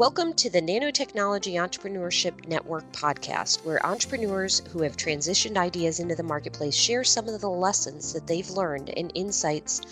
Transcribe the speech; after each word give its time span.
Welcome 0.00 0.32
to 0.36 0.48
the 0.48 0.62
Nanotechnology 0.62 1.56
Entrepreneurship 1.60 2.48
Network 2.48 2.90
podcast, 2.90 3.66
where 3.66 3.84
entrepreneurs 3.84 4.62
who 4.70 4.80
have 4.80 4.96
transitioned 4.96 5.58
ideas 5.58 6.00
into 6.00 6.14
the 6.14 6.22
marketplace 6.22 6.74
share 6.74 7.04
some 7.04 7.28
of 7.28 7.38
the 7.42 7.50
lessons 7.50 8.14
that 8.14 8.26
they've 8.26 8.48
learned 8.48 8.88
and 8.96 9.12
insights 9.14 9.82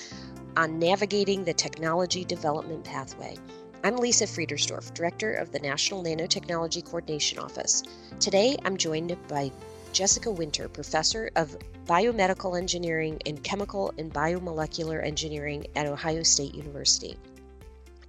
on 0.57 0.79
navigating 0.79 1.45
the 1.45 1.53
technology 1.53 2.25
development 2.25 2.85
pathway. 2.85 3.37
I'm 3.85 3.99
Lisa 3.99 4.25
Friedersdorf, 4.25 4.95
Director 4.95 5.35
of 5.35 5.53
the 5.53 5.59
National 5.59 6.03
Nanotechnology 6.03 6.87
Coordination 6.87 7.39
Office. 7.39 7.83
Today, 8.19 8.57
I'm 8.65 8.79
joined 8.79 9.15
by 9.29 9.53
Jessica 9.93 10.31
Winter, 10.31 10.71
Professor 10.71 11.31
of 11.37 11.55
Biomedical 11.85 12.57
Engineering 12.57 13.21
and 13.27 13.45
Chemical 13.45 13.93
and 13.99 14.11
Biomolecular 14.11 15.05
Engineering 15.05 15.67
at 15.77 15.85
Ohio 15.85 16.23
State 16.23 16.55
University. 16.55 17.19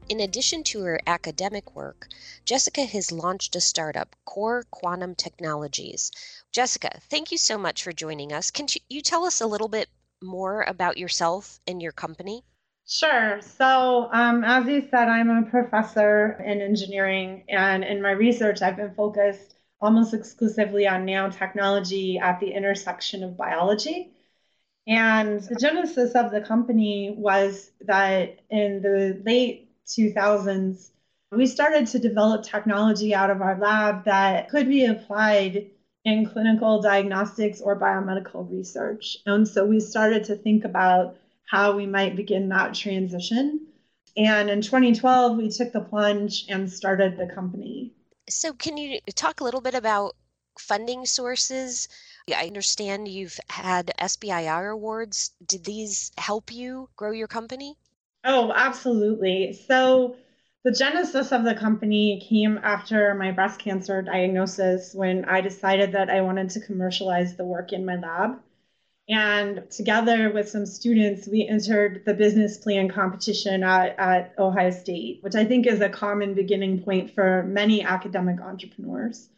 In 0.10 0.22
addition 0.22 0.64
to 0.64 0.82
her 0.82 1.00
academic 1.06 1.76
work, 1.76 2.08
Jessica 2.44 2.84
has 2.84 3.12
launched 3.12 3.56
a 3.56 3.62
startup, 3.62 4.16
Core 4.26 4.66
Quantum 4.72 5.14
Technologies. 5.14 6.12
Jessica, 6.52 7.00
thank 7.12 7.32
you 7.32 7.38
so 7.38 7.60
much 7.60 7.84
for 7.84 7.92
joining 7.92 8.34
us. 8.34 8.50
Can 8.50 8.66
you 8.90 9.02
tell 9.02 9.24
us 9.24 9.40
a 9.40 9.46
little 9.46 9.68
bit 9.68 9.88
more 10.20 10.64
about 10.64 10.98
yourself 10.98 11.60
and 11.68 11.80
your 11.80 11.92
company? 11.92 12.44
Sure. 12.88 13.40
So, 13.42 14.10
um, 14.12 14.44
as 14.44 14.66
you 14.66 14.88
said, 14.90 15.10
I'm 15.10 15.30
a 15.30 15.44
professor 15.44 16.42
in 16.44 16.60
engineering, 16.60 17.44
and 17.48 17.84
in 17.84 18.02
my 18.02 18.12
research, 18.12 18.64
I've 18.64 18.78
been 18.78 18.96
focused 18.96 19.54
almost 19.80 20.16
exclusively 20.16 20.88
on 20.88 21.06
nanotechnology 21.06 22.20
at 22.20 22.40
the 22.40 22.52
intersection 22.52 23.24
of 23.24 23.38
biology. 23.38 24.12
And 24.88 25.40
the 25.44 25.56
genesis 25.56 26.16
of 26.16 26.32
the 26.32 26.42
company 26.42 27.14
was 27.16 27.70
that 27.82 28.40
in 28.50 28.82
the 28.82 29.22
late 29.24 29.69
2000s, 29.90 30.92
we 31.32 31.46
started 31.46 31.88
to 31.88 32.00
develop 32.00 32.44
technology 32.44 33.14
out 33.14 33.30
of 33.30 33.42
our 33.42 33.58
lab 33.60 34.06
that 34.06 34.50
could 34.50 34.68
be 34.68 34.86
applied 34.86 35.70
in 36.06 36.26
clinical 36.26 36.82
diagnostics 36.82 37.62
or 37.62 37.80
biomedical 37.80 38.50
research. 38.52 39.18
And 39.26 39.48
so 39.48 39.66
we 39.66 39.80
started 39.80 40.24
to 40.26 40.36
think 40.36 40.66
about 40.66 41.18
how 41.46 41.76
we 41.76 41.86
might 41.86 42.16
begin 42.16 42.50
that 42.50 42.74
transition. 42.74 43.68
And 44.18 44.50
in 44.50 44.62
2012, 44.62 45.38
we 45.38 45.50
took 45.50 45.72
the 45.72 45.82
plunge 45.82 46.46
and 46.50 46.72
started 46.72 47.18
the 47.18 47.28
company. 47.28 47.94
So, 48.30 48.54
can 48.54 48.78
you 48.78 49.00
talk 49.16 49.40
a 49.40 49.44
little 49.44 49.62
bit 49.62 49.76
about 49.76 50.16
funding 50.58 51.06
sources? 51.06 51.88
I 52.36 52.46
understand 52.46 53.08
you've 53.08 53.40
had 53.50 53.92
SBIR 54.00 54.74
awards. 54.74 55.32
Did 55.46 55.64
these 55.64 56.12
help 56.18 56.52
you 56.52 56.90
grow 56.96 57.12
your 57.12 57.28
company? 57.28 57.76
Oh, 58.24 58.52
absolutely. 58.54 59.54
So 59.54 60.16
the 60.64 60.72
genesis 60.72 61.32
of 61.32 61.44
the 61.44 61.56
company 61.56 62.22
came 62.30 62.60
after 62.64 63.14
my 63.16 63.32
breast 63.32 63.60
cancer 63.60 64.02
diagnosis 64.02 64.94
when 64.94 65.26
I 65.26 65.42
decided 65.42 65.94
that 65.94 66.10
I 66.10 66.22
wanted 66.22 66.50
to 66.52 66.60
commercialize 66.60 67.36
the 67.36 67.46
work 67.46 67.72
in 67.72 67.86
my 67.86 67.96
lab. 67.96 68.40
And 69.08 69.70
together 69.72 70.32
with 70.32 70.50
some 70.50 70.66
students, 70.66 71.28
we 71.28 71.48
entered 71.48 72.04
the 72.06 72.14
business 72.14 72.58
plan 72.58 72.90
competition 72.90 73.64
at, 73.64 73.98
at 73.98 74.34
Ohio 74.38 74.70
State, 74.70 75.24
which 75.24 75.36
I 75.36 75.46
think 75.46 75.66
is 75.66 75.82
a 75.82 75.90
common 75.90 76.36
beginning 76.36 76.84
point 76.84 77.12
for 77.16 77.44
many 77.44 77.84
academic 77.84 78.40
entrepreneurs. 78.40 79.30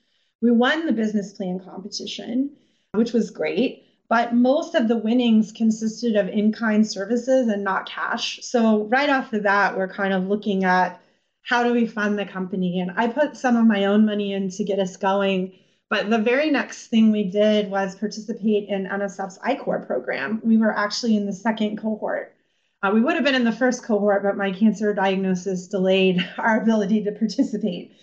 We 0.41 0.51
won 0.51 0.85
the 0.85 0.91
business 0.91 1.33
plan 1.33 1.59
competition, 1.59 2.57
which 2.93 3.13
was 3.13 3.29
great 3.29 3.85
but 4.11 4.33
most 4.33 4.75
of 4.75 4.89
the 4.89 4.97
winnings 4.97 5.53
consisted 5.53 6.17
of 6.17 6.27
in-kind 6.27 6.85
services 6.85 7.47
and 7.47 7.63
not 7.63 7.87
cash. 7.87 8.41
So 8.41 8.83
right 8.87 9.09
off 9.09 9.31
the 9.31 9.39
bat, 9.39 9.77
we're 9.77 9.87
kind 9.87 10.13
of 10.13 10.27
looking 10.27 10.65
at 10.65 10.99
how 11.43 11.63
do 11.63 11.71
we 11.71 11.87
fund 11.87 12.19
the 12.19 12.25
company? 12.25 12.81
And 12.81 12.91
I 12.97 13.07
put 13.07 13.37
some 13.37 13.55
of 13.55 13.65
my 13.65 13.85
own 13.85 14.05
money 14.05 14.33
in 14.33 14.49
to 14.49 14.65
get 14.65 14.79
us 14.79 14.97
going. 14.97 15.53
But 15.89 16.09
the 16.09 16.17
very 16.17 16.51
next 16.51 16.87
thing 16.87 17.09
we 17.09 17.23
did 17.23 17.71
was 17.71 17.95
participate 17.95 18.67
in 18.67 18.85
NSF's 18.85 19.39
I-Corps 19.45 19.85
program. 19.85 20.41
We 20.43 20.57
were 20.57 20.77
actually 20.77 21.15
in 21.15 21.25
the 21.25 21.31
second 21.31 21.77
cohort. 21.77 22.33
Uh, 22.83 22.91
we 22.93 22.99
would 22.99 23.15
have 23.15 23.23
been 23.23 23.33
in 23.33 23.45
the 23.45 23.53
first 23.53 23.81
cohort, 23.81 24.23
but 24.23 24.35
my 24.35 24.51
cancer 24.51 24.93
diagnosis 24.93 25.67
delayed 25.67 26.21
our 26.37 26.61
ability 26.61 27.05
to 27.05 27.13
participate. 27.13 27.93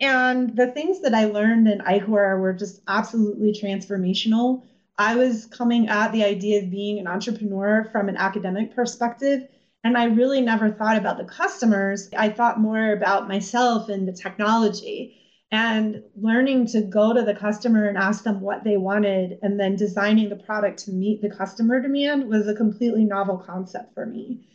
And 0.00 0.56
the 0.56 0.68
things 0.68 1.02
that 1.02 1.12
I 1.12 1.26
learned 1.26 1.68
in 1.68 1.82
I-Corps 1.82 2.40
were 2.40 2.54
just 2.54 2.80
absolutely 2.88 3.52
transformational. 3.52 4.62
I 4.98 5.14
was 5.14 5.46
coming 5.46 5.88
at 5.88 6.10
the 6.12 6.24
idea 6.24 6.62
of 6.62 6.70
being 6.70 6.98
an 6.98 7.06
entrepreneur 7.06 7.88
from 7.92 8.08
an 8.08 8.16
academic 8.16 8.74
perspective. 8.74 9.46
And 9.84 9.96
I 9.96 10.04
really 10.04 10.40
never 10.40 10.70
thought 10.70 10.96
about 10.96 11.18
the 11.18 11.24
customers. 11.24 12.10
I 12.16 12.28
thought 12.30 12.60
more 12.60 12.92
about 12.92 13.28
myself 13.28 13.88
and 13.88 14.08
the 14.08 14.12
technology 14.12 15.14
and 15.52 16.02
learning 16.16 16.66
to 16.66 16.82
go 16.82 17.12
to 17.12 17.22
the 17.22 17.32
customer 17.32 17.88
and 17.88 17.96
ask 17.96 18.24
them 18.24 18.40
what 18.40 18.64
they 18.64 18.76
wanted 18.76 19.38
and 19.40 19.58
then 19.58 19.76
designing 19.76 20.28
the 20.28 20.36
product 20.36 20.80
to 20.80 20.90
meet 20.90 21.22
the 21.22 21.30
customer 21.30 21.80
demand 21.80 22.28
was 22.28 22.48
a 22.48 22.54
completely 22.54 23.04
novel 23.04 23.38
concept 23.38 23.94
for 23.94 24.04
me. 24.04 24.46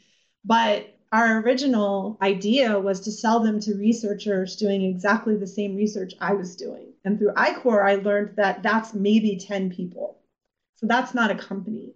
But 0.43 0.93
our 1.13 1.39
original 1.39 2.17
idea 2.21 2.79
was 2.79 2.99
to 3.01 3.11
sell 3.11 3.39
them 3.39 3.59
to 3.61 3.75
researchers 3.75 4.57
doing 4.57 4.83
exactly 4.83 5.37
the 5.37 5.47
same 5.47 5.75
research 5.75 6.13
I 6.19 6.33
was 6.33 6.55
doing. 6.55 6.93
And 7.05 7.17
through 7.17 7.33
I-Corps, 7.37 7.87
I 7.87 7.95
learned 7.95 8.35
that 8.35 8.61
that's 8.61 8.93
maybe 8.93 9.37
10 9.37 9.69
people. 9.69 10.19
So 10.83 10.87
that's 10.87 11.13
not 11.13 11.31
a 11.31 11.35
company. 11.35 11.93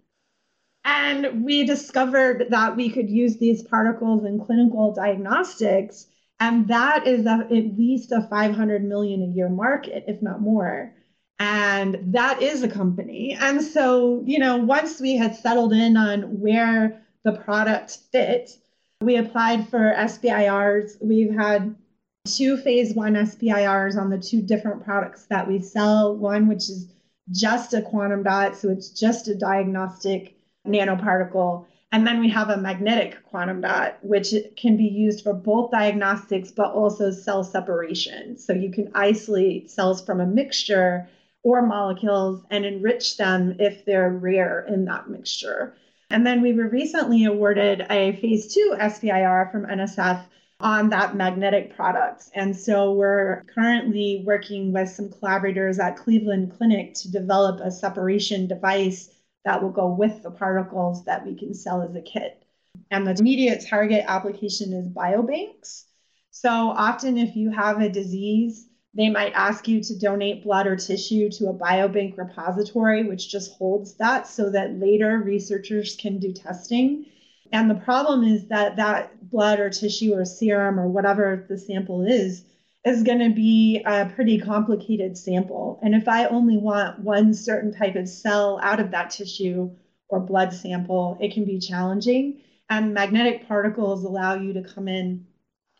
And 0.82 1.44
we 1.44 1.66
discovered 1.66 2.46
that 2.48 2.74
we 2.74 2.88
could 2.88 3.10
use 3.10 3.36
these 3.36 3.62
particles 3.62 4.24
in 4.24 4.42
clinical 4.42 4.94
diagnostics. 4.94 6.06
And 6.40 6.66
that 6.68 7.06
is 7.06 7.26
a, 7.26 7.46
at 7.50 7.76
least 7.76 8.12
a 8.12 8.22
500 8.22 8.82
million 8.82 9.22
a 9.22 9.26
year 9.26 9.50
market, 9.50 10.04
if 10.08 10.22
not 10.22 10.40
more. 10.40 10.94
And 11.38 12.14
that 12.14 12.40
is 12.40 12.62
a 12.62 12.68
company. 12.68 13.36
And 13.38 13.60
so, 13.60 14.22
you 14.24 14.38
know, 14.38 14.56
once 14.56 15.02
we 15.02 15.18
had 15.18 15.36
settled 15.36 15.74
in 15.74 15.98
on 15.98 16.40
where 16.40 17.02
the 17.24 17.32
product 17.32 17.98
fit, 18.10 18.56
we 19.02 19.16
applied 19.16 19.68
for 19.68 19.92
SBIRs. 19.98 20.96
We've 21.02 21.34
had 21.34 21.76
two 22.24 22.56
phase 22.56 22.94
one 22.94 23.16
SBIRs 23.16 23.98
on 23.98 24.08
the 24.08 24.18
two 24.18 24.40
different 24.40 24.82
products 24.82 25.26
that 25.26 25.46
we 25.46 25.60
sell. 25.60 26.16
One, 26.16 26.48
which 26.48 26.70
is 26.70 26.88
just 27.30 27.74
a 27.74 27.82
quantum 27.82 28.22
dot, 28.22 28.56
so 28.56 28.70
it's 28.70 28.90
just 28.90 29.28
a 29.28 29.34
diagnostic 29.34 30.36
nanoparticle. 30.66 31.66
And 31.90 32.06
then 32.06 32.20
we 32.20 32.28
have 32.28 32.50
a 32.50 32.56
magnetic 32.56 33.22
quantum 33.24 33.62
dot, 33.62 33.98
which 34.02 34.34
can 34.56 34.76
be 34.76 34.84
used 34.84 35.22
for 35.22 35.32
both 35.32 35.70
diagnostics 35.70 36.50
but 36.50 36.72
also 36.72 37.10
cell 37.10 37.42
separation. 37.42 38.36
So 38.36 38.52
you 38.52 38.70
can 38.70 38.90
isolate 38.94 39.70
cells 39.70 40.04
from 40.04 40.20
a 40.20 40.26
mixture 40.26 41.08
or 41.42 41.62
molecules 41.62 42.44
and 42.50 42.66
enrich 42.66 43.16
them 43.16 43.56
if 43.58 43.84
they're 43.84 44.10
rare 44.10 44.66
in 44.68 44.84
that 44.86 45.08
mixture. 45.08 45.74
And 46.10 46.26
then 46.26 46.42
we 46.42 46.52
were 46.52 46.68
recently 46.68 47.24
awarded 47.24 47.86
a 47.90 48.12
phase 48.16 48.52
two 48.52 48.74
SBIR 48.78 49.50
from 49.50 49.66
NSF 49.66 50.22
on 50.60 50.90
that 50.90 51.14
magnetic 51.14 51.74
product. 51.76 52.30
And 52.34 52.56
so 52.56 52.92
we're 52.92 53.44
currently 53.54 54.24
working 54.26 54.72
with 54.72 54.88
some 54.88 55.10
collaborators 55.10 55.78
at 55.78 55.96
Cleveland 55.96 56.52
Clinic 56.56 56.94
to 56.94 57.10
develop 57.10 57.60
a 57.60 57.70
separation 57.70 58.48
device 58.48 59.10
that 59.44 59.62
will 59.62 59.70
go 59.70 59.88
with 59.88 60.22
the 60.22 60.32
particles 60.32 61.04
that 61.04 61.24
we 61.24 61.34
can 61.34 61.54
sell 61.54 61.82
as 61.82 61.94
a 61.94 62.02
kit. 62.02 62.42
And 62.90 63.06
the 63.06 63.14
immediate 63.18 63.64
target 63.68 64.04
application 64.08 64.72
is 64.72 64.88
biobanks. 64.88 65.84
So 66.30 66.50
often, 66.50 67.18
if 67.18 67.36
you 67.36 67.50
have 67.50 67.80
a 67.80 67.88
disease, 67.88 68.68
they 68.94 69.10
might 69.10 69.32
ask 69.34 69.68
you 69.68 69.82
to 69.82 69.98
donate 69.98 70.42
blood 70.42 70.66
or 70.66 70.76
tissue 70.76 71.30
to 71.30 71.48
a 71.48 71.54
biobank 71.54 72.16
repository, 72.18 73.04
which 73.04 73.30
just 73.30 73.56
holds 73.58 73.94
that 73.94 74.26
so 74.26 74.50
that 74.50 74.78
later 74.78 75.18
researchers 75.18 75.96
can 75.96 76.18
do 76.18 76.32
testing. 76.32 77.06
And 77.52 77.70
the 77.70 77.76
problem 77.76 78.24
is 78.24 78.48
that 78.48 78.76
that 78.76 79.30
blood 79.30 79.60
or 79.60 79.70
tissue 79.70 80.14
or 80.14 80.24
serum 80.24 80.78
or 80.78 80.88
whatever 80.88 81.46
the 81.48 81.58
sample 81.58 82.06
is, 82.06 82.44
is 82.84 83.02
going 83.02 83.18
to 83.18 83.34
be 83.34 83.82
a 83.84 84.10
pretty 84.14 84.38
complicated 84.38 85.16
sample. 85.16 85.78
And 85.82 85.94
if 85.94 86.08
I 86.08 86.26
only 86.26 86.56
want 86.56 87.00
one 87.00 87.34
certain 87.34 87.72
type 87.72 87.96
of 87.96 88.08
cell 88.08 88.60
out 88.62 88.80
of 88.80 88.90
that 88.92 89.10
tissue 89.10 89.70
or 90.08 90.20
blood 90.20 90.52
sample, 90.52 91.18
it 91.20 91.32
can 91.32 91.44
be 91.44 91.58
challenging. 91.58 92.42
And 92.70 92.94
magnetic 92.94 93.48
particles 93.48 94.04
allow 94.04 94.34
you 94.34 94.52
to 94.54 94.62
come 94.62 94.88
in 94.88 95.26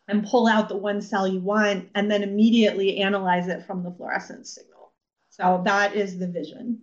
and 0.07 0.27
pull 0.27 0.47
out 0.47 0.69
the 0.69 0.77
one 0.77 1.01
cell 1.01 1.27
you 1.27 1.39
want 1.39 1.89
and 1.95 2.09
then 2.09 2.23
immediately 2.23 2.97
analyze 2.97 3.47
it 3.47 3.65
from 3.65 3.83
the 3.83 3.91
fluorescence 3.91 4.55
signal. 4.55 4.91
So 5.29 5.61
that 5.65 5.95
is 5.95 6.17
the 6.17 6.27
vision. 6.27 6.81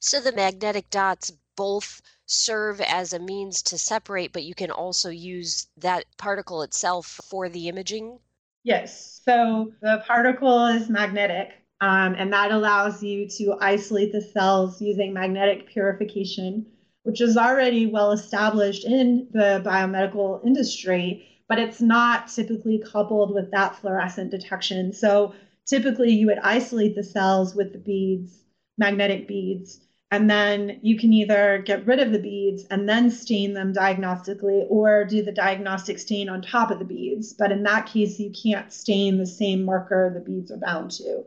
So 0.00 0.20
the 0.20 0.32
magnetic 0.32 0.90
dots 0.90 1.32
both 1.56 2.00
serve 2.26 2.80
as 2.80 3.12
a 3.12 3.18
means 3.18 3.62
to 3.62 3.78
separate, 3.78 4.32
but 4.32 4.44
you 4.44 4.54
can 4.54 4.70
also 4.70 5.10
use 5.10 5.68
that 5.78 6.04
particle 6.18 6.62
itself 6.62 7.06
for 7.28 7.48
the 7.48 7.68
imaging? 7.68 8.20
Yes. 8.64 9.20
So 9.24 9.72
the 9.80 10.02
particle 10.06 10.66
is 10.66 10.88
magnetic, 10.90 11.52
um, 11.80 12.14
and 12.18 12.32
that 12.32 12.50
allows 12.50 13.02
you 13.02 13.28
to 13.38 13.56
isolate 13.60 14.12
the 14.12 14.20
cells 14.20 14.80
using 14.80 15.12
magnetic 15.12 15.66
purification, 15.68 16.66
which 17.04 17.20
is 17.20 17.36
already 17.36 17.86
well 17.86 18.12
established 18.12 18.84
in 18.84 19.28
the 19.32 19.62
biomedical 19.64 20.44
industry. 20.44 21.26
but 21.48 21.60
it's 21.60 21.80
not 21.80 22.26
typically 22.28 22.82
coupled 22.84 23.32
with 23.32 23.50
that 23.52 23.76
fluorescent 23.76 24.30
detection. 24.32 24.92
So 24.92 25.32
typically 25.64 26.10
you 26.12 26.26
would 26.26 26.40
isolate 26.40 26.96
the 26.96 27.04
cells 27.04 27.54
with 27.54 27.72
the 27.72 27.78
beads, 27.78 28.42
magnetic 28.78 29.28
beads, 29.28 29.85
and 30.10 30.30
then 30.30 30.78
you 30.82 30.96
can 30.96 31.12
either 31.12 31.62
get 31.66 31.86
rid 31.86 31.98
of 31.98 32.12
the 32.12 32.18
beads 32.18 32.64
and 32.70 32.88
then 32.88 33.10
stain 33.10 33.54
them 33.54 33.72
diagnostically 33.74 34.64
or 34.68 35.04
do 35.04 35.22
the 35.22 35.32
diagnostic 35.32 35.98
stain 35.98 36.28
on 36.28 36.42
top 36.42 36.70
of 36.70 36.78
the 36.78 36.84
beads. 36.84 37.32
But 37.32 37.50
in 37.50 37.64
that 37.64 37.86
case, 37.86 38.20
you 38.20 38.30
can't 38.30 38.72
stain 38.72 39.18
the 39.18 39.26
same 39.26 39.64
marker 39.64 40.12
the 40.14 40.20
beads 40.20 40.52
are 40.52 40.58
bound 40.58 40.92
to. 40.92 41.24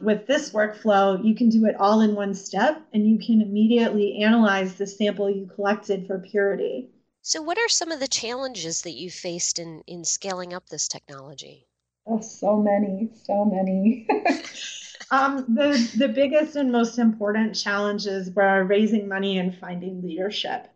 With 0.00 0.26
this 0.26 0.50
workflow, 0.50 1.22
you 1.22 1.34
can 1.34 1.50
do 1.50 1.66
it 1.66 1.76
all 1.76 2.00
in 2.00 2.14
one 2.14 2.34
step 2.34 2.82
and 2.92 3.06
you 3.06 3.18
can 3.18 3.42
immediately 3.42 4.22
analyze 4.22 4.74
the 4.74 4.86
sample 4.86 5.30
you 5.30 5.46
collected 5.54 6.06
for 6.06 6.18
purity. 6.18 6.90
So, 7.20 7.40
what 7.42 7.58
are 7.58 7.68
some 7.68 7.92
of 7.92 8.00
the 8.00 8.08
challenges 8.08 8.82
that 8.82 8.92
you 8.92 9.10
faced 9.10 9.58
in, 9.58 9.82
in 9.86 10.04
scaling 10.04 10.52
up 10.52 10.68
this 10.68 10.88
technology? 10.88 11.66
Oh, 12.06 12.20
so 12.20 12.56
many, 12.56 13.10
so 13.14 13.44
many. 13.44 14.06
um, 15.10 15.44
the, 15.48 15.90
the 15.96 16.08
biggest 16.08 16.56
and 16.56 16.72
most 16.72 16.98
important 16.98 17.54
challenges 17.54 18.30
were 18.30 18.64
raising 18.64 19.08
money 19.08 19.38
and 19.38 19.56
finding 19.56 20.02
leadership. 20.02 20.68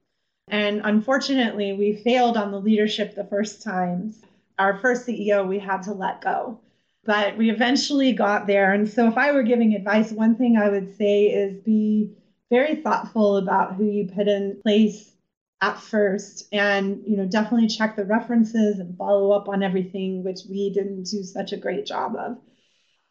And 0.49 0.81
unfortunately, 0.85 1.73
we 1.75 2.03
failed 2.03 2.37
on 2.37 2.53
the 2.53 2.61
leadership 2.61 3.15
the 3.15 3.25
first 3.25 3.63
time. 3.63 4.15
Our 4.59 4.79
first 4.79 5.07
CEO, 5.07 5.47
we 5.47 5.59
had 5.59 5.83
to 5.85 5.93
let 5.93 6.21
go. 6.21 6.61
But 7.05 7.37
we 7.37 7.51
eventually 7.51 8.13
got 8.13 8.47
there. 8.47 8.73
And 8.73 8.89
so, 8.89 9.09
if 9.09 9.17
I 9.17 9.33
were 9.33 9.43
giving 9.43 9.75
advice, 9.75 10.11
one 10.11 10.37
thing 10.37 10.57
I 10.57 10.69
would 10.69 10.97
say 10.97 11.27
is 11.27 11.63
be 11.63 12.11
very 12.51 12.77
thoughtful 12.77 13.37
about 13.37 13.75
who 13.75 13.85
you 13.85 14.07
put 14.07 14.29
in 14.29 14.59
place 14.63 15.13
at 15.61 15.81
first 15.81 16.47
and 16.53 17.03
you 17.05 17.17
know 17.17 17.27
definitely 17.27 17.67
check 17.67 17.97
the 17.97 18.05
references 18.05 18.79
and 18.79 18.97
follow 18.97 19.33
up 19.33 19.49
on 19.49 19.63
everything 19.63 20.23
which 20.23 20.41
we 20.49 20.71
didn't 20.71 21.03
do 21.03 21.23
such 21.25 21.53
a 21.53 21.57
great 21.57 21.85
job 21.85 22.15
of 22.15 22.39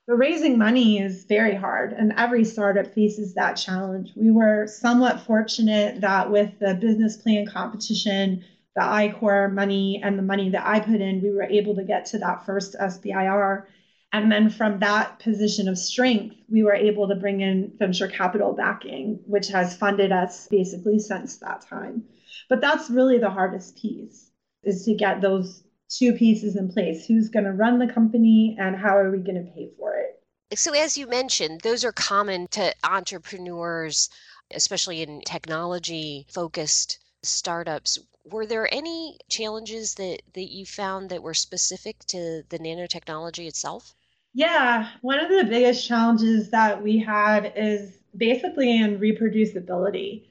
but 0.07 0.18
raising 0.18 0.57
money 0.57 1.00
is 1.00 1.25
very 1.25 1.56
hard 1.56 1.94
and 1.94 2.13
every 2.18 2.44
startup 2.44 2.94
faces 2.94 3.33
that 3.33 3.54
challenge 3.54 4.13
we 4.15 4.31
were 4.31 4.65
somewhat 4.68 5.19
fortunate 5.19 6.01
that 6.01 6.31
with 6.31 6.57
the 6.59 6.74
business 6.75 7.18
plan 7.18 7.45
competition 7.45 8.44
the 8.75 8.83
I-Corps 8.83 9.50
money 9.50 10.01
and 10.04 10.18
the 10.18 10.24
money 10.24 10.50
that 10.50 10.65
i 10.65 10.80
put 10.80 11.01
in 11.01 11.21
we 11.21 11.31
were 11.31 11.44
able 11.44 11.75
to 11.75 11.83
get 11.83 12.06
to 12.07 12.19
that 12.19 12.45
first 12.45 12.75
sbir 12.80 13.65
and 14.13 14.31
then 14.31 14.50
from 14.50 14.80
that 14.80 15.19
position 15.19 15.68
of 15.68 15.77
strength, 15.77 16.38
we 16.50 16.63
were 16.63 16.74
able 16.74 17.07
to 17.09 17.15
bring 17.15 17.42
in 17.42 17.74
venture 17.77 18.07
capital 18.07 18.54
backing, 18.54 19.19
which 19.25 19.50
has 19.50 19.75
funded 19.75 20.12
us 20.12 20.48
basically 20.50 21.00
since 21.00 21.38
that 21.38 21.62
time. 21.62 22.04
But 22.48 22.62
that's 22.62 22.89
really 22.89 23.18
the 23.18 23.30
hardest 23.30 23.77
piece 23.77 24.31
is 24.63 24.86
to 24.86 24.94
get 24.94 25.21
those 25.21 25.62
two 25.89 26.13
pieces 26.13 26.56
in 26.56 26.72
place. 26.72 27.06
Who's 27.06 27.30
going 27.30 27.45
to 27.45 27.51
run 27.51 27.80
the 27.80 27.92
company 27.92 28.56
and 28.60 28.75
how 28.75 28.98
are 28.98 29.12
we 29.12 29.19
going 29.19 29.44
to 29.45 29.51
pay 29.51 29.69
for 29.78 29.95
it? 29.95 30.22
So, 30.57 30.74
as 30.74 30.98
you 30.98 31.07
mentioned, 31.07 31.62
those 31.62 31.84
are 31.84 31.92
common 31.92 32.48
to 32.51 32.74
entrepreneurs, 32.84 34.10
especially 34.54 35.01
in 35.01 35.22
technology 35.22 36.25
focused 36.30 37.00
startups. 37.24 38.00
Were 38.25 38.45
there 38.45 38.74
any 38.74 39.19
challenges 39.30 39.95
that, 39.95 40.22
that 40.34 40.51
you 40.51 40.66
found 40.66 41.10
that 41.10 41.24
were 41.24 41.34
specific 41.34 42.00
to 42.07 42.44
the 42.50 42.60
nanotechnology 42.60 43.48
itself? 43.48 43.94
Yeah, 44.33 44.90
one 45.01 45.19
of 45.19 45.30
the 45.30 45.45
biggest 45.45 45.88
challenges 45.88 46.51
that 46.51 46.81
we 46.81 47.00
had 47.00 47.54
is 47.56 47.98
basically 48.16 48.80
in 48.80 49.00
reproducibility 49.00 50.26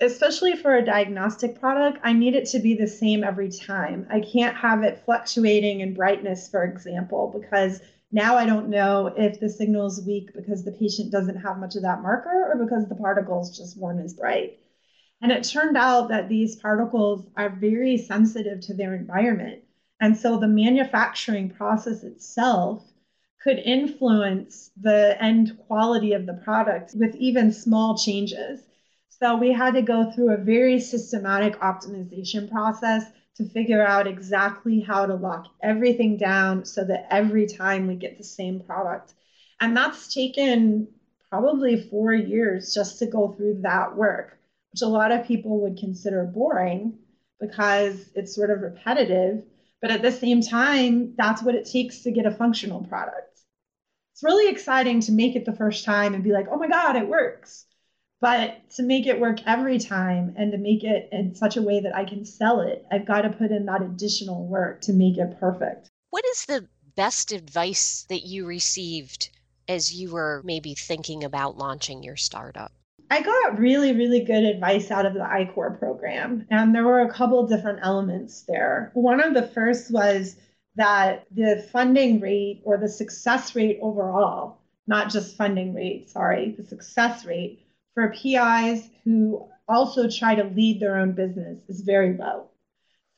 especially 0.00 0.56
for 0.56 0.76
a 0.76 0.84
diagnostic 0.84 1.58
product, 1.58 1.98
I 2.02 2.12
need 2.12 2.34
it 2.34 2.46
to 2.50 2.58
be 2.58 2.74
the 2.74 2.86
same 2.86 3.24
every 3.24 3.50
time. 3.50 4.06
I 4.10 4.20
can't 4.20 4.56
have 4.56 4.82
it 4.82 5.02
fluctuating 5.04 5.80
in 5.80 5.94
brightness, 5.94 6.48
for 6.48 6.64
example, 6.64 7.32
because 7.38 7.80
now 8.12 8.36
I 8.36 8.46
don't 8.46 8.68
know 8.68 9.12
if 9.16 9.40
the 9.40 9.48
signal 9.48 9.86
is 9.86 10.04
weak 10.06 10.32
because 10.34 10.64
the 10.64 10.72
patient 10.72 11.10
doesn't 11.10 11.40
have 11.40 11.58
much 11.58 11.76
of 11.76 11.82
that 11.82 12.02
marker 12.02 12.50
or 12.52 12.64
because 12.64 12.88
the 12.88 12.94
particles 12.94 13.56
just 13.56 13.76
weren't 13.76 14.04
as 14.04 14.14
bright. 14.14 14.58
And 15.22 15.32
it 15.32 15.44
turned 15.44 15.76
out 15.76 16.08
that 16.10 16.28
these 16.28 16.56
particles 16.56 17.26
are 17.36 17.48
very 17.48 17.96
sensitive 17.96 18.60
to 18.62 18.74
their 18.74 18.94
environment. 18.94 19.62
And 20.00 20.16
so 20.16 20.38
the 20.38 20.46
manufacturing 20.46 21.50
process 21.50 22.02
itself 22.02 22.84
could 23.42 23.58
influence 23.58 24.70
the 24.76 25.16
end 25.20 25.56
quality 25.66 26.12
of 26.12 26.26
the 26.26 26.34
product 26.34 26.94
with 26.94 27.14
even 27.14 27.52
small 27.52 27.96
changes. 27.96 28.60
So 29.18 29.34
we 29.34 29.50
had 29.50 29.72
to 29.74 29.82
go 29.82 30.10
through 30.10 30.34
a 30.34 30.36
very 30.36 30.78
systematic 30.78 31.58
optimization 31.60 32.50
process 32.50 33.04
to 33.36 33.48
figure 33.48 33.84
out 33.84 34.06
exactly 34.06 34.80
how 34.80 35.06
to 35.06 35.14
lock 35.14 35.46
everything 35.62 36.18
down 36.18 36.66
so 36.66 36.84
that 36.84 37.06
every 37.10 37.46
time 37.46 37.86
we 37.86 37.94
get 37.94 38.18
the 38.18 38.24
same 38.24 38.60
product. 38.60 39.14
And 39.58 39.74
that's 39.74 40.12
taken 40.12 40.88
probably 41.30 41.88
four 41.88 42.12
years 42.12 42.74
just 42.74 42.98
to 42.98 43.06
go 43.06 43.32
through 43.32 43.62
that 43.62 43.96
work, 43.96 44.38
which 44.72 44.82
a 44.82 44.86
lot 44.86 45.12
of 45.12 45.26
people 45.26 45.60
would 45.60 45.78
consider 45.78 46.24
boring 46.24 46.98
because 47.40 48.10
it's 48.14 48.34
sort 48.34 48.50
of 48.50 48.60
repetitive. 48.60 49.42
But 49.80 49.92
at 49.92 50.02
the 50.02 50.12
same 50.12 50.42
time, 50.42 51.14
that's 51.16 51.42
what 51.42 51.54
it 51.54 51.64
takes 51.64 52.00
to 52.00 52.10
get 52.10 52.26
a 52.26 52.30
functional 52.30 52.84
product. 52.84 53.40
It's 54.12 54.22
really 54.22 54.50
exciting 54.50 55.00
to 55.00 55.12
make 55.12 55.36
it 55.36 55.46
the 55.46 55.56
first 55.56 55.86
time 55.86 56.12
and 56.12 56.22
be 56.22 56.32
like, 56.32 56.48
oh 56.50 56.56
my 56.56 56.68
God, 56.68 56.96
it 56.96 57.08
works. 57.08 57.64
But 58.20 58.70
to 58.76 58.82
make 58.82 59.06
it 59.06 59.20
work 59.20 59.38
every 59.46 59.78
time 59.78 60.34
and 60.38 60.50
to 60.52 60.58
make 60.58 60.84
it 60.84 61.08
in 61.12 61.34
such 61.34 61.56
a 61.56 61.62
way 61.62 61.80
that 61.80 61.94
I 61.94 62.04
can 62.04 62.24
sell 62.24 62.60
it, 62.60 62.86
I've 62.90 63.06
got 63.06 63.22
to 63.22 63.30
put 63.30 63.50
in 63.50 63.66
that 63.66 63.82
additional 63.82 64.46
work 64.46 64.80
to 64.82 64.92
make 64.92 65.18
it 65.18 65.38
perfect. 65.38 65.90
What 66.10 66.24
is 66.32 66.46
the 66.46 66.66
best 66.96 67.32
advice 67.32 68.06
that 68.08 68.26
you 68.26 68.46
received 68.46 69.30
as 69.68 69.94
you 69.94 70.12
were 70.12 70.40
maybe 70.44 70.74
thinking 70.74 71.24
about 71.24 71.58
launching 71.58 72.02
your 72.02 72.16
startup? 72.16 72.72
I 73.10 73.20
got 73.22 73.58
really, 73.58 73.92
really 73.92 74.20
good 74.20 74.44
advice 74.44 74.90
out 74.90 75.06
of 75.06 75.14
the 75.14 75.22
I-Corps 75.22 75.76
program, 75.78 76.46
and 76.50 76.74
there 76.74 76.84
were 76.84 77.02
a 77.02 77.12
couple 77.12 77.46
different 77.46 77.80
elements 77.82 78.42
there. 78.48 78.90
One 78.94 79.22
of 79.22 79.34
the 79.34 79.46
first 79.46 79.92
was 79.92 80.36
that 80.74 81.26
the 81.30 81.68
funding 81.70 82.20
rate 82.20 82.62
or 82.64 82.78
the 82.78 82.88
success 82.88 83.54
rate 83.54 83.78
overall, 83.80 84.62
not 84.86 85.10
just 85.10 85.36
funding 85.36 85.74
rate, 85.74 86.10
sorry, 86.10 86.54
the 86.58 86.64
success 86.64 87.24
rate 87.24 87.65
for 87.96 88.12
PIs 88.12 88.90
who 89.04 89.48
also 89.66 90.08
try 90.08 90.34
to 90.34 90.44
lead 90.44 90.78
their 90.78 90.98
own 90.98 91.12
business 91.12 91.58
is 91.66 91.80
very 91.80 92.14
low. 92.14 92.50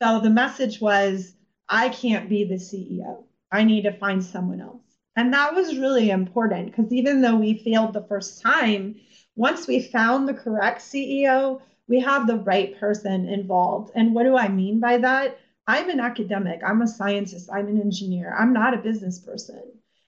So 0.01 0.21
the 0.21 0.31
message 0.31 0.81
was, 0.81 1.35
I 1.69 1.89
can't 1.89 2.29
be 2.29 2.45
the 2.45 2.55
CEO. 2.55 3.25
I 3.51 3.65
need 3.65 3.83
to 3.83 3.99
find 3.99 4.25
someone 4.25 4.61
else. 4.61 4.81
And 5.17 5.35
that 5.35 5.53
was 5.53 5.77
really 5.79 6.11
important 6.11 6.67
because 6.67 6.93
even 6.93 7.21
though 7.21 7.35
we 7.35 7.59
failed 7.65 7.93
the 7.93 8.07
first 8.09 8.41
time, 8.41 8.95
once 9.35 9.67
we 9.67 9.83
found 9.83 10.29
the 10.29 10.35
correct 10.35 10.81
CEO, 10.81 11.61
we 11.89 11.99
have 11.99 12.29
the 12.29 12.37
right 12.37 12.79
person 12.79 13.29
involved. 13.29 13.91
And 13.97 14.15
what 14.15 14.23
do 14.23 14.37
I 14.37 14.47
mean 14.47 14.79
by 14.79 14.99
that? 14.99 15.41
I'm 15.67 15.91
an 15.91 15.99
academic, 15.99 16.61
I'm 16.65 16.83
a 16.83 16.87
scientist, 16.87 17.51
I'm 17.53 17.67
an 17.67 17.81
engineer, 17.81 18.33
I'm 18.39 18.53
not 18.53 18.75
a 18.75 18.79
business 18.79 19.19
person. 19.19 19.61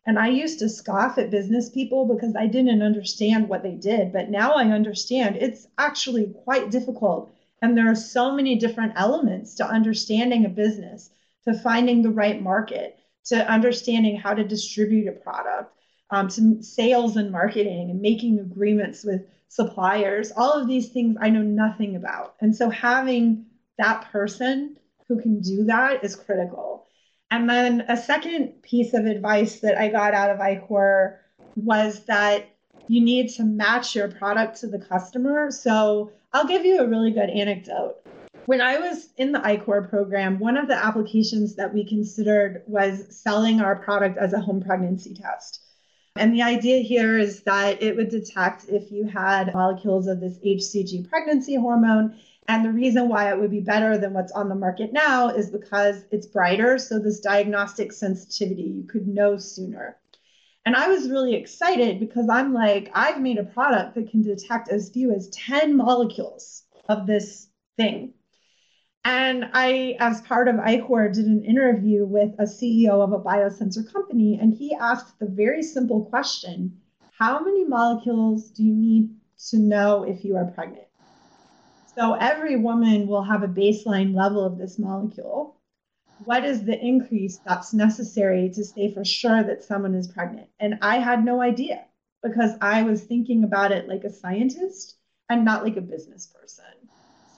And 0.06 0.18
I 0.18 0.28
used 0.28 0.58
to 0.60 0.68
scoff 0.68 1.18
at 1.18 1.30
business 1.30 1.68
people 1.68 2.06
because 2.06 2.34
I 2.34 2.46
didn't 2.46 2.82
understand 2.82 3.48
what 3.48 3.62
they 3.62 3.74
did. 3.74 4.12
But 4.12 4.30
now 4.30 4.52
I 4.52 4.64
understand 4.64 5.36
it's 5.36 5.66
actually 5.78 6.34
quite 6.44 6.70
difficult. 6.70 7.30
And 7.62 7.76
there 7.76 7.90
are 7.90 7.96
so 7.96 8.32
many 8.32 8.56
different 8.56 8.94
elements 8.96 9.54
to 9.56 9.66
understanding 9.66 10.46
a 10.46 10.48
business, 10.48 11.10
to 11.44 11.54
finding 11.54 12.02
the 12.02 12.10
right 12.10 12.40
market, 12.42 12.98
to 13.26 13.46
understanding 13.50 14.16
how 14.16 14.32
to 14.32 14.42
distribute 14.42 15.08
a 15.08 15.12
product, 15.12 15.74
um, 16.10 16.28
to 16.28 16.62
sales 16.62 17.16
and 17.16 17.30
marketing 17.30 17.90
and 17.90 18.00
making 18.00 18.38
agreements 18.38 19.04
with 19.04 19.26
suppliers. 19.48 20.32
All 20.34 20.52
of 20.52 20.66
these 20.66 20.88
things 20.88 21.16
I 21.20 21.28
know 21.28 21.42
nothing 21.42 21.96
about. 21.96 22.36
And 22.40 22.56
so 22.56 22.70
having 22.70 23.46
that 23.78 24.10
person 24.10 24.76
who 25.08 25.20
can 25.20 25.40
do 25.40 25.64
that 25.64 26.02
is 26.02 26.16
critical. 26.16 26.86
And 27.30 27.48
then 27.48 27.82
a 27.88 27.96
second 27.96 28.60
piece 28.62 28.92
of 28.92 29.06
advice 29.06 29.60
that 29.60 29.78
I 29.78 29.88
got 29.88 30.14
out 30.14 30.30
of 30.30 30.40
I-Corps 30.40 31.20
was 31.54 32.04
that 32.06 32.46
you 32.88 33.00
need 33.00 33.28
to 33.34 33.44
match 33.44 33.94
your 33.94 34.08
product 34.08 34.60
to 34.60 34.66
the 34.66 34.78
customer. 34.78 35.50
So 35.50 36.10
I'll 36.32 36.46
give 36.46 36.64
you 36.64 36.80
a 36.80 36.88
really 36.88 37.12
good 37.12 37.30
anecdote. 37.30 37.96
When 38.46 38.60
I 38.60 38.78
was 38.78 39.10
in 39.16 39.30
the 39.30 39.46
I-Corps 39.46 39.86
program, 39.88 40.40
one 40.40 40.56
of 40.56 40.66
the 40.66 40.74
applications 40.74 41.54
that 41.54 41.72
we 41.72 41.84
considered 41.84 42.62
was 42.66 43.06
selling 43.16 43.60
our 43.60 43.76
product 43.76 44.18
as 44.18 44.32
a 44.32 44.40
home 44.40 44.60
pregnancy 44.60 45.14
test. 45.14 45.60
And 46.16 46.34
the 46.34 46.42
idea 46.42 46.82
here 46.82 47.16
is 47.16 47.42
that 47.42 47.80
it 47.80 47.94
would 47.94 48.08
detect 48.08 48.64
if 48.68 48.90
you 48.90 49.06
had 49.06 49.54
molecules 49.54 50.08
of 50.08 50.20
this 50.20 50.38
HCG 50.38 51.08
pregnancy 51.08 51.54
hormone 51.54 52.18
and 52.50 52.64
the 52.64 52.72
reason 52.72 53.08
why 53.08 53.30
it 53.30 53.38
would 53.38 53.52
be 53.52 53.60
better 53.60 53.96
than 53.96 54.12
what's 54.12 54.32
on 54.32 54.48
the 54.48 54.56
market 54.56 54.92
now 54.92 55.28
is 55.28 55.50
because 55.50 56.04
it's 56.10 56.26
brighter. 56.26 56.78
So, 56.78 56.98
this 56.98 57.20
diagnostic 57.20 57.92
sensitivity, 57.92 58.62
you 58.62 58.82
could 58.88 59.06
know 59.06 59.36
sooner. 59.36 59.98
And 60.66 60.74
I 60.74 60.88
was 60.88 61.08
really 61.08 61.36
excited 61.36 62.00
because 62.00 62.28
I'm 62.28 62.52
like, 62.52 62.90
I've 62.92 63.20
made 63.20 63.38
a 63.38 63.44
product 63.44 63.94
that 63.94 64.10
can 64.10 64.22
detect 64.22 64.68
as 64.68 64.90
few 64.90 65.14
as 65.14 65.28
10 65.28 65.76
molecules 65.76 66.64
of 66.88 67.06
this 67.06 67.46
thing. 67.76 68.14
And 69.04 69.44
I, 69.52 69.94
as 70.00 70.20
part 70.22 70.48
of 70.48 70.58
I-Corps, 70.58 71.10
did 71.10 71.26
an 71.26 71.44
interview 71.44 72.04
with 72.04 72.32
a 72.40 72.46
CEO 72.46 73.00
of 73.00 73.12
a 73.12 73.20
biosensor 73.20 73.92
company, 73.92 74.40
and 74.42 74.52
he 74.52 74.74
asked 74.74 75.20
the 75.20 75.26
very 75.26 75.62
simple 75.62 76.06
question 76.06 76.80
How 77.16 77.44
many 77.44 77.64
molecules 77.64 78.50
do 78.50 78.64
you 78.64 78.74
need 78.74 79.14
to 79.50 79.58
know 79.58 80.02
if 80.02 80.24
you 80.24 80.36
are 80.36 80.46
pregnant? 80.46 80.89
So 82.00 82.14
every 82.14 82.56
woman 82.56 83.06
will 83.06 83.24
have 83.24 83.42
a 83.42 83.46
baseline 83.46 84.14
level 84.14 84.42
of 84.42 84.56
this 84.56 84.78
molecule. 84.78 85.60
What 86.24 86.46
is 86.46 86.64
the 86.64 86.80
increase 86.82 87.40
that's 87.44 87.74
necessary 87.74 88.48
to 88.54 88.64
say 88.64 88.94
for 88.94 89.04
sure 89.04 89.42
that 89.42 89.62
someone 89.62 89.94
is 89.94 90.08
pregnant? 90.08 90.48
And 90.60 90.78
I 90.80 90.98
had 90.98 91.22
no 91.22 91.42
idea 91.42 91.84
because 92.22 92.52
I 92.62 92.84
was 92.84 93.04
thinking 93.04 93.44
about 93.44 93.70
it 93.70 93.86
like 93.86 94.04
a 94.04 94.12
scientist 94.12 94.96
and 95.28 95.44
not 95.44 95.62
like 95.62 95.76
a 95.76 95.82
business 95.82 96.26
person. 96.26 96.64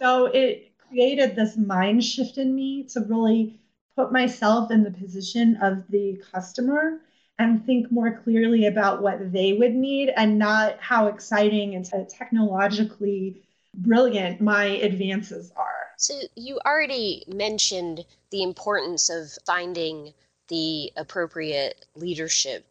So 0.01 0.27
it 0.27 0.79
created 0.79 1.35
this 1.35 1.57
mind 1.57 2.05
shift 2.05 2.39
in 2.39 2.55
me 2.55 2.85
to 2.91 3.01
really 3.01 3.59
put 3.97 4.13
myself 4.13 4.71
in 4.71 4.85
the 4.85 4.93
position 4.93 5.57
of 5.57 5.89
the 5.89 6.23
customer 6.33 7.01
and 7.41 7.67
think 7.67 7.91
more 7.91 8.21
clearly 8.23 8.67
about 8.67 9.03
what 9.03 9.33
they 9.33 9.55
would 9.55 9.75
need 9.75 10.11
and 10.17 10.39
not 10.39 10.77
how 10.79 11.09
exciting 11.09 11.75
and 11.75 11.85
technologically 12.09 13.43
brilliant 13.75 14.41
my 14.41 14.65
advances 14.65 15.53
are. 15.57 15.69
So, 15.97 16.15
you 16.35 16.59
already 16.67 17.25
mentioned 17.29 18.05
the 18.31 18.43
importance 18.43 19.09
of 19.09 19.31
finding 19.47 20.15
the 20.49 20.93
appropriate 20.97 21.87
leadership. 21.95 22.67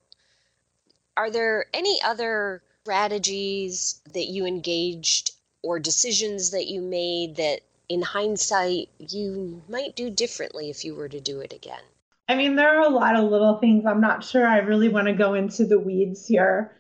Are 1.16 1.32
there 1.32 1.66
any 1.74 2.02
other 2.04 2.62
strategies 2.82 4.02
that 4.14 4.26
you 4.26 4.46
engaged 4.46 5.32
or 5.64 5.80
decisions 5.80 6.52
that 6.52 6.68
you 6.68 6.82
made 6.82 7.36
that 7.36 7.62
in 7.90 8.02
hindsight 8.02 8.90
you 9.00 9.62
might 9.70 9.96
do 9.96 10.10
differently 10.10 10.70
if 10.70 10.84
you 10.84 10.96
were 10.96 11.10
to 11.10 11.20
do 11.20 11.40
it 11.42 11.54
again? 11.54 11.84
I 12.30 12.36
mean, 12.36 12.56
there 12.56 12.80
are 12.80 12.88
a 12.88 12.90
lot 12.90 13.16
of 13.16 13.30
little 13.30 13.58
things. 13.58 13.86
I'm 13.86 14.02
not 14.02 14.24
sure 14.24 14.48
I 14.48 14.60
really 14.60 14.88
want 14.88 15.08
to 15.08 15.14
go 15.14 15.34
into 15.34 15.66
the 15.66 15.80
weeds 15.80 16.26
here. 16.26 16.72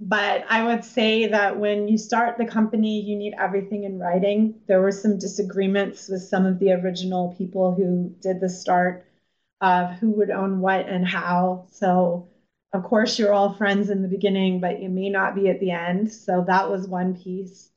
But 0.00 0.44
I 0.48 0.64
would 0.64 0.84
say 0.84 1.26
that 1.26 1.58
when 1.58 1.88
you 1.88 1.98
start 1.98 2.38
the 2.38 2.46
company, 2.46 3.00
you 3.00 3.16
need 3.16 3.34
everything 3.36 3.84
in 3.84 3.98
writing. 3.98 4.60
There 4.66 4.80
were 4.80 4.92
some 4.92 5.18
disagreements 5.18 6.08
with 6.08 6.22
some 6.22 6.46
of 6.46 6.60
the 6.60 6.72
original 6.72 7.34
people 7.36 7.74
who 7.74 8.14
did 8.20 8.40
the 8.40 8.48
start 8.48 9.04
of 9.60 9.90
who 9.98 10.10
would 10.10 10.30
own 10.30 10.60
what 10.60 10.88
and 10.88 11.06
how. 11.06 11.66
So, 11.72 12.28
of 12.72 12.84
course, 12.84 13.18
you're 13.18 13.32
all 13.32 13.54
friends 13.54 13.90
in 13.90 14.02
the 14.02 14.08
beginning, 14.08 14.60
but 14.60 14.80
you 14.80 14.88
may 14.88 15.08
not 15.08 15.34
be 15.34 15.48
at 15.48 15.58
the 15.58 15.72
end. 15.72 16.12
So, 16.12 16.44
that 16.46 16.70
was 16.70 16.86
one 16.86 17.16
piece. 17.20 17.68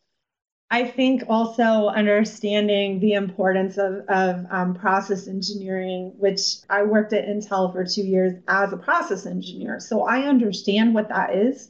I 0.72 0.86
think 0.86 1.24
also 1.28 1.88
understanding 1.88 3.02
the 3.02 3.14
importance 3.14 3.78
of, 3.78 4.06
of 4.08 4.46
um, 4.50 4.74
process 4.74 5.28
engineering, 5.28 6.14
which 6.18 6.40
I 6.70 6.84
worked 6.84 7.12
at 7.12 7.28
Intel 7.28 7.74
for 7.74 7.84
two 7.84 8.04
years 8.04 8.42
as 8.48 8.72
a 8.72 8.78
process 8.78 9.26
engineer. 9.26 9.82
So 9.82 10.04
I 10.04 10.22
understand 10.30 10.94
what 10.94 11.10
that 11.10 11.36
is. 11.36 11.70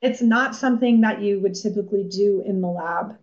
It's 0.00 0.22
not 0.22 0.54
something 0.54 1.00
that 1.00 1.20
you 1.20 1.40
would 1.40 1.54
typically 1.54 2.04
do 2.04 2.42
in 2.46 2.60
the 2.60 2.68
lab. 2.68 3.16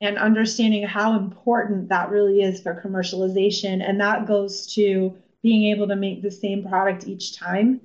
And 0.00 0.18
understanding 0.18 0.84
how 0.84 1.16
important 1.16 1.88
that 1.88 2.10
really 2.10 2.42
is 2.42 2.60
for 2.60 2.80
commercialization. 2.84 3.88
And 3.88 4.00
that 4.00 4.26
goes 4.26 4.74
to 4.74 5.16
being 5.42 5.72
able 5.72 5.88
to 5.88 5.96
make 5.96 6.22
the 6.22 6.30
same 6.30 6.66
product 6.66 7.06
each 7.06 7.36
time 7.36 7.80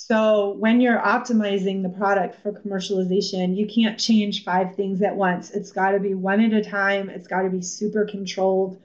so 0.00 0.52
when 0.52 0.80
you're 0.80 1.00
optimizing 1.00 1.82
the 1.82 1.88
product 1.88 2.36
for 2.40 2.52
commercialization, 2.52 3.56
you 3.56 3.66
can't 3.66 3.98
change 3.98 4.44
five 4.44 4.76
things 4.76 5.02
at 5.02 5.16
once. 5.16 5.50
It's 5.50 5.72
got 5.72 5.90
to 5.90 5.98
be 5.98 6.14
one 6.14 6.40
at 6.40 6.52
a 6.52 6.62
time. 6.62 7.10
It's 7.10 7.26
got 7.26 7.42
to 7.42 7.50
be 7.50 7.62
super 7.62 8.06
controlled. 8.06 8.80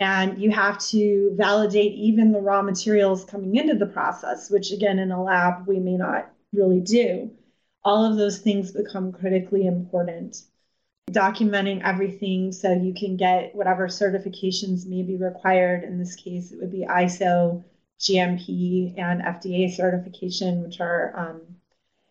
And 0.00 0.40
you 0.40 0.50
have 0.52 0.78
to 0.86 1.34
validate 1.36 1.92
even 1.92 2.32
the 2.32 2.40
raw 2.40 2.62
materials 2.62 3.26
coming 3.26 3.56
into 3.56 3.74
the 3.74 3.84
process, 3.84 4.50
which 4.50 4.72
again, 4.72 4.98
in 4.98 5.12
a 5.12 5.22
lab, 5.22 5.66
we 5.66 5.80
may 5.80 5.98
not 5.98 6.32
really 6.54 6.80
do. 6.80 7.30
All 7.84 8.04
of 8.04 8.16
those 8.16 8.38
things 8.38 8.72
become 8.72 9.12
critically 9.12 9.66
important. 9.66 10.42
Documenting 11.10 11.82
everything 11.84 12.50
so 12.50 12.72
you 12.72 12.94
can 12.94 13.16
get 13.16 13.54
whatever 13.54 13.88
certifications 13.88 14.86
may 14.86 15.02
be 15.02 15.16
required. 15.16 15.84
In 15.84 15.98
this 15.98 16.16
case, 16.16 16.50
it 16.50 16.58
would 16.60 16.72
be 16.72 16.86
ISO 16.88 17.62
GMP 18.00 18.98
and 18.98 19.22
FDA 19.22 19.70
certification, 19.70 20.62
which 20.62 20.80
are 20.80 21.12
um, 21.16 21.42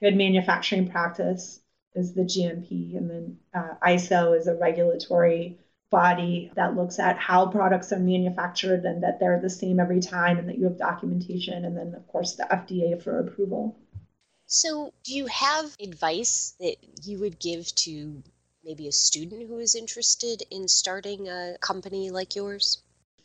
good 0.01 0.15
manufacturing 0.15 0.89
practice, 0.89 1.59
is 1.95 2.13
the 2.13 2.21
GMP, 2.21 2.97
and 2.97 3.09
then 3.09 3.37
uh, 3.53 3.75
ISO 3.83 4.37
is 4.37 4.47
a 4.47 4.55
regulatory 4.55 5.59
body 5.89 6.51
that 6.55 6.75
looks 6.75 6.97
at 6.97 7.17
how 7.17 7.45
products 7.45 7.91
are 7.93 7.99
manufactured 7.99 8.83
and 8.83 9.03
that 9.03 9.19
they're 9.19 9.39
the 9.39 9.49
same 9.49 9.79
every 9.79 9.99
time 9.99 10.39
and 10.39 10.49
that 10.49 10.57
you 10.57 10.63
have 10.63 10.77
documentation, 10.77 11.65
and 11.65 11.77
then, 11.77 11.93
of 11.93 12.07
course, 12.07 12.33
the 12.33 12.43
FDA 12.43 13.01
for 13.01 13.19
approval. 13.19 13.77
So, 14.55 14.93
do 15.03 15.15
you 15.15 15.25
have 15.25 15.75
advice 15.79 16.53
that 16.59 16.75
you 17.03 17.19
would 17.21 17.39
give 17.39 17.73
to 17.73 18.21
maybe 18.63 18.87
a 18.87 18.91
student 18.91 19.47
who 19.47 19.57
is 19.57 19.73
interested 19.73 20.43
in 20.51 20.67
starting 20.67 21.27
a 21.27 21.57
company 21.59 22.11
like 22.11 22.35
yours? 22.35 22.83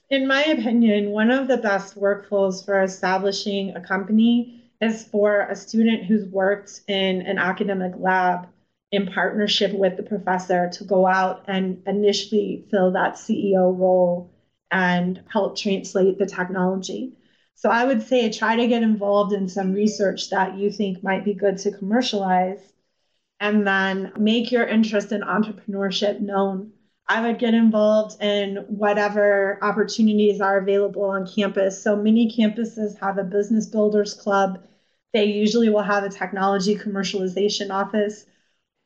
in 0.09 0.27
my 0.27 0.43
opinion, 0.45 1.11
one 1.11 1.31
of 1.31 1.49
the 1.49 1.59
best 1.59 2.01
workflows 2.01 2.65
for 2.65 2.83
establishing 2.83 3.77
a 3.77 3.81
company 3.87 4.73
is 4.81 5.05
for 5.05 5.43
a 5.43 5.55
student 5.55 6.07
who's 6.07 6.25
worked 6.25 6.81
in 6.89 7.21
an 7.21 7.37
academic 7.37 7.93
lab 7.99 8.49
in 8.91 9.07
partnership 9.07 9.75
with 9.75 9.99
the 9.99 10.03
professor 10.03 10.71
to 10.71 10.85
go 10.85 11.07
out 11.07 11.45
and 11.47 11.83
initially 11.87 12.65
fill 12.71 12.93
that 12.93 13.17
CEO 13.17 13.79
role 13.79 14.31
and 14.71 15.23
help 15.31 15.59
translate 15.59 16.19
the 16.19 16.25
technology. 16.25 17.13
So 17.59 17.71
I 17.71 17.85
would 17.85 18.03
say 18.03 18.31
try 18.31 18.55
to 18.55 18.69
get 18.69 18.85
involved 18.85 19.33
in 19.33 19.49
some 19.49 19.73
research 19.73 20.31
that 20.31 20.57
you 20.57 20.71
think 20.71 21.03
might 21.03 21.25
be 21.25 21.35
good 21.35 21.59
to 21.59 21.73
commercialize 21.73 22.73
and 23.41 23.67
then 23.67 24.13
make 24.17 24.53
your 24.53 24.65
interest 24.65 25.11
in 25.11 25.23
entrepreneurship 25.23 26.21
known 26.21 26.73
I 27.11 27.27
would 27.27 27.39
get 27.39 27.55
involved 27.55 28.23
in 28.23 28.57
whatever 28.69 29.59
opportunities 29.63 30.43
are 30.43 30.59
available 30.59 31.05
on 31.05 31.27
campus. 31.27 31.83
So 31.83 31.97
many 31.97 32.31
campuses 32.31 32.99
have 32.99 33.17
a 33.17 33.25
business 33.25 33.67
builders 33.67 34.13
club. 34.13 34.61
They 35.15 35.25
usually 35.25 35.71
will 35.71 35.83
have 35.83 36.05
a 36.05 36.11
technology 36.11 36.77
commercialization 36.77 37.71
office. 37.71 38.27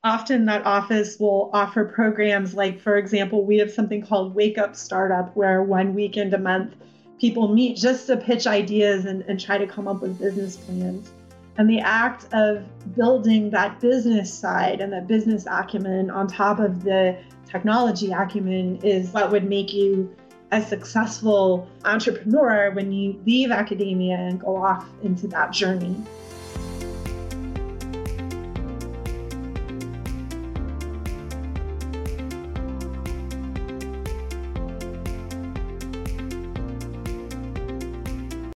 Often 0.04 0.46
that 0.46 0.64
office 0.64 1.18
will 1.18 1.50
offer 1.52 1.84
programs 1.84 2.54
like, 2.54 2.80
for 2.80 2.96
example, 2.96 3.44
we 3.44 3.58
have 3.58 3.72
something 3.72 4.02
called 4.06 4.36
Wake 4.36 4.56
Up 4.56 4.76
Startup, 4.76 5.34
where 5.36 5.62
one 5.62 5.92
weekend 5.92 6.32
a 6.32 6.38
month 6.38 6.76
people 7.22 7.46
meet 7.46 7.76
just 7.76 8.08
to 8.08 8.16
pitch 8.16 8.48
ideas 8.48 9.04
and, 9.04 9.22
and 9.28 9.38
try 9.38 9.56
to 9.56 9.64
come 9.64 9.86
up 9.86 10.02
with 10.02 10.18
business 10.18 10.56
plans. 10.56 11.12
And 11.56 11.70
the 11.70 11.78
act 11.78 12.26
of 12.32 12.64
building 12.96 13.48
that 13.50 13.78
business 13.78 14.34
side 14.34 14.80
and 14.80 14.92
that 14.92 15.06
business 15.06 15.46
acumen 15.48 16.10
on 16.10 16.26
top 16.26 16.58
of 16.58 16.82
the 16.82 17.16
technology 17.48 18.10
acumen 18.10 18.80
is 18.82 19.10
what 19.10 19.30
would 19.30 19.48
make 19.48 19.72
you 19.72 20.12
a 20.50 20.60
successful 20.60 21.68
entrepreneur 21.84 22.72
when 22.72 22.90
you 22.90 23.22
leave 23.24 23.52
academia 23.52 24.16
and 24.16 24.40
go 24.40 24.56
off 24.56 24.84
into 25.04 25.28
that 25.28 25.52
journey. 25.52 25.96